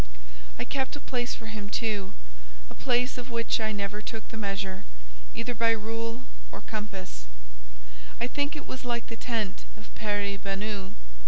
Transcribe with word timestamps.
I 0.57 0.63
kept 0.63 0.95
a 0.95 0.99
place 0.99 1.35
for 1.35 1.45
him, 1.45 1.69
too—a 1.69 2.73
place 2.73 3.19
of 3.19 3.29
which 3.29 3.59
I 3.61 3.71
never 3.71 4.01
took 4.01 4.27
the 4.29 4.35
measure, 4.35 4.83
either 5.35 5.53
by 5.53 5.69
rule 5.73 6.23
or 6.51 6.61
compass: 6.61 7.27
I 8.19 8.25
think 8.25 8.55
it 8.55 8.65
was 8.65 8.83
like 8.83 9.05
the 9.09 9.15
tent 9.15 9.63
of 9.77 9.93
Peri 9.93 10.37
Banou. 10.43 10.95